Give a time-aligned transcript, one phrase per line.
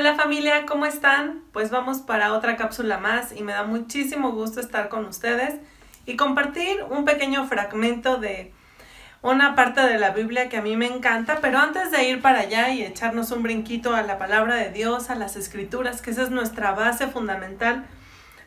[0.00, 1.42] Hola familia, ¿cómo están?
[1.52, 5.56] Pues vamos para otra cápsula más y me da muchísimo gusto estar con ustedes
[6.06, 8.50] y compartir un pequeño fragmento de
[9.20, 12.40] una parte de la Biblia que a mí me encanta, pero antes de ir para
[12.40, 16.22] allá y echarnos un brinquito a la palabra de Dios, a las escrituras, que esa
[16.22, 17.84] es nuestra base fundamental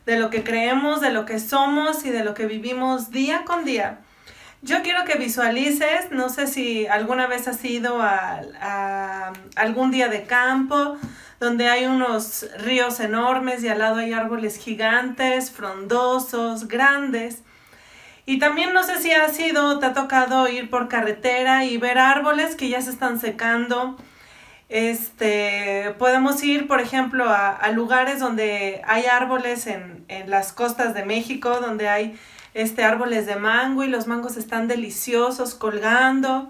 [0.08, 3.64] de lo que creemos, de lo que somos y de lo que vivimos día con
[3.64, 4.00] día.
[4.64, 10.08] Yo quiero que visualices, no sé si alguna vez has ido a, a algún día
[10.08, 10.98] de campo,
[11.38, 17.44] donde hay unos ríos enormes y al lado hay árboles gigantes, frondosos, grandes.
[18.26, 21.98] Y también no sé si ha sido, te ha tocado ir por carretera y ver
[21.98, 23.98] árboles que ya se están secando.
[24.70, 31.04] Este, podemos ir, por ejemplo, a, lugares donde hay árboles en, en, las costas de
[31.04, 32.18] México, donde hay
[32.54, 36.50] este, árboles de mango y los mangos están deliciosos colgando.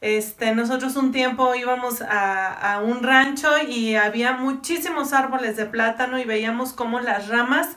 [0.00, 6.18] Este, nosotros un tiempo íbamos a, a un rancho y había muchísimos árboles de plátano
[6.18, 7.76] y veíamos cómo las ramas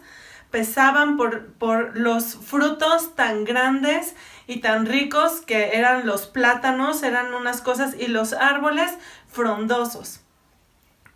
[0.51, 4.15] pesaban por, por los frutos tan grandes
[4.47, 8.91] y tan ricos que eran los plátanos, eran unas cosas, y los árboles
[9.27, 10.21] frondosos.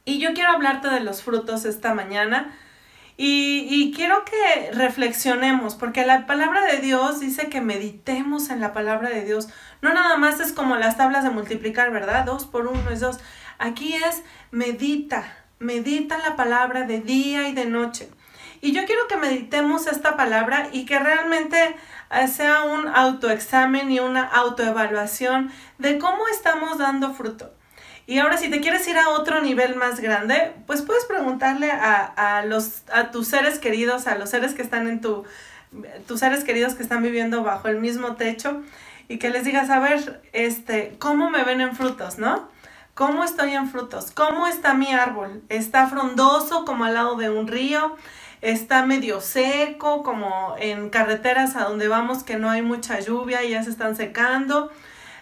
[0.05, 2.53] Y yo quiero hablarte de los frutos esta mañana
[3.15, 8.73] y, y, quiero que reflexionemos, porque la palabra de Dios dice que meditemos en la
[8.73, 9.49] palabra de Dios.
[9.81, 12.25] No nada más es como las tablas de multiplicar, ¿verdad?
[12.25, 13.19] Dos por uno es dos.
[13.59, 15.25] Aquí es medita,
[15.59, 18.09] medita la palabra de día y de noche.
[18.61, 21.75] Y yo quiero que meditemos esta palabra y que realmente
[22.11, 27.53] eh, sea un autoexamen y una autoevaluación de cómo estamos dando fruto.
[28.05, 32.43] Y ahora si te quieres ir a otro nivel más grande, pues puedes preguntarle a,
[32.45, 35.23] los, a tus seres queridos, a los seres que están en tu,
[36.07, 38.61] tus seres queridos que están viviendo bajo el mismo techo
[39.07, 42.49] y que les digas, a ver, este, ¿cómo me ven en frutos, no?
[42.93, 44.11] ¿Cómo estoy en frutos?
[44.11, 45.41] ¿Cómo está mi árbol?
[45.49, 47.95] ¿Está frondoso como al lado de un río?
[48.43, 53.51] está medio seco, como en carreteras a donde vamos que no hay mucha lluvia y
[53.51, 54.69] ya se están secando.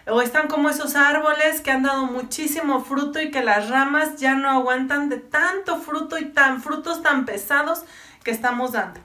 [0.06, 4.34] O están como esos árboles que han dado muchísimo fruto y que las ramas ya
[4.34, 7.84] no aguantan de tanto fruto y tan frutos tan pesados
[8.24, 9.00] que estamos dando.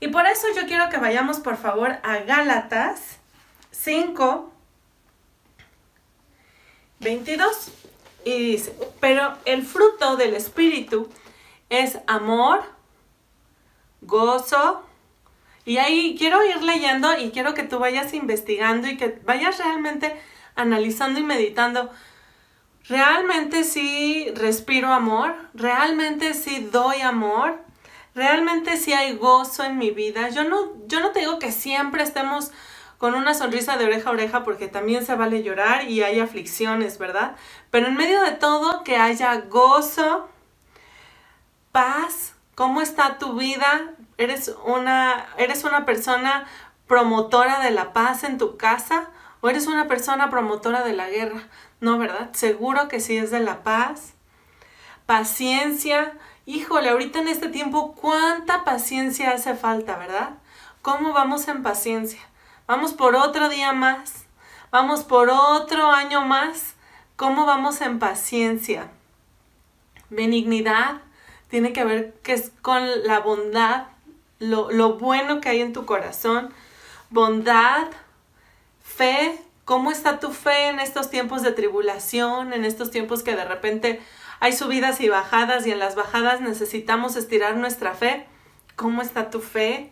[0.00, 3.18] Y por eso yo quiero que vayamos por favor a Gálatas
[3.70, 4.52] 5,
[7.00, 7.68] 22.
[8.26, 11.10] Y dice, pero el fruto del Espíritu
[11.68, 12.62] es amor,
[14.00, 14.82] gozo.
[15.64, 20.20] Y ahí quiero ir leyendo y quiero que tú vayas investigando y que vayas realmente
[20.54, 21.90] analizando y meditando.
[22.86, 25.34] ¿Realmente sí respiro amor?
[25.54, 27.58] ¿Realmente sí doy amor?
[28.14, 30.28] ¿Realmente sí hay gozo en mi vida?
[30.28, 32.50] Yo no, yo no te digo que siempre estemos
[32.98, 36.98] con una sonrisa de oreja a oreja porque también se vale llorar y hay aflicciones,
[36.98, 37.36] ¿verdad?
[37.70, 40.28] Pero en medio de todo que haya gozo,
[41.72, 43.94] paz, ¿Cómo está tu vida?
[44.18, 46.46] ¿Eres una, ¿Eres una persona
[46.86, 49.10] promotora de la paz en tu casa?
[49.40, 51.42] ¿O eres una persona promotora de la guerra?
[51.80, 52.30] No, ¿verdad?
[52.32, 54.14] Seguro que sí es de la paz.
[55.06, 56.14] Paciencia.
[56.46, 60.30] Híjole, ahorita en este tiempo, ¿cuánta paciencia hace falta, verdad?
[60.82, 62.20] ¿Cómo vamos en paciencia?
[62.66, 64.26] Vamos por otro día más.
[64.70, 66.74] Vamos por otro año más.
[67.16, 68.90] ¿Cómo vamos en paciencia?
[70.10, 71.00] Benignidad
[71.48, 73.86] tiene que ver que es con la bondad,
[74.38, 76.52] lo, lo bueno que hay en tu corazón,
[77.10, 77.88] bondad,
[78.82, 83.46] fe, ¿Cómo está tu fe en estos tiempos de tribulación, en estos tiempos que de
[83.46, 84.02] repente
[84.38, 88.26] hay subidas y bajadas y en las bajadas necesitamos estirar nuestra fe?
[88.76, 89.90] ¿Cómo está tu fe?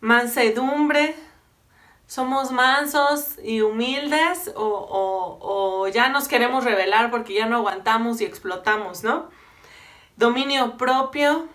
[0.00, 1.16] Mansedumbre.
[2.06, 8.20] ¿Somos mansos y humildes o, o, o ya nos queremos revelar porque ya no aguantamos
[8.20, 9.28] y explotamos, ¿no?
[10.16, 11.48] dominio propio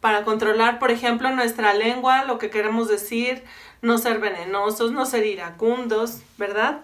[0.00, 3.44] para controlar, por ejemplo, nuestra lengua, lo que queremos decir,
[3.82, 6.80] no ser venenosos, no ser iracundos, ¿verdad?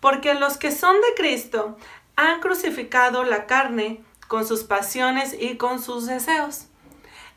[0.00, 1.76] Porque los que son de Cristo
[2.16, 6.66] han crucificado la carne con sus pasiones y con sus deseos.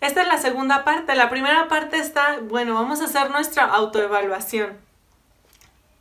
[0.01, 1.15] Esta es la segunda parte.
[1.15, 4.77] La primera parte está, bueno, vamos a hacer nuestra autoevaluación.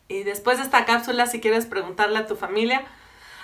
[0.09, 2.83] Y después de esta cápsula, si quieres preguntarle a tu familia,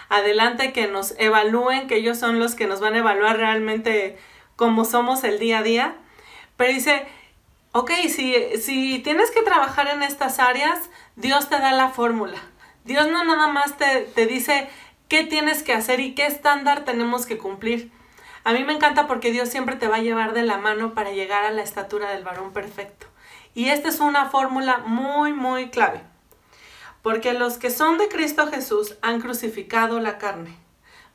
[0.08, 4.19] adelante, que nos evalúen, que ellos son los que nos van a evaluar realmente
[4.56, 5.97] cómo somos el día a día.
[6.56, 7.06] Pero dice,
[7.73, 12.38] ok, si, si tienes que trabajar en estas áreas, Dios te da la fórmula.
[12.85, 14.69] Dios no nada más te, te dice
[15.08, 17.91] qué tienes que hacer y qué estándar tenemos que cumplir.
[18.44, 21.11] A mí me encanta porque Dios siempre te va a llevar de la mano para
[21.11, 23.06] llegar a la estatura del varón perfecto.
[23.55, 26.03] Y esta es una fórmula muy, muy clave
[27.06, 30.56] porque los que son de Cristo Jesús han crucificado la carne.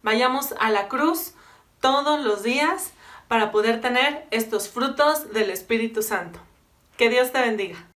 [0.04, 1.34] vayamos a la cruz
[1.82, 2.94] todos los días
[3.32, 6.38] para poder tener estos frutos del Espíritu Santo.
[6.98, 7.88] Que Dios te bendiga.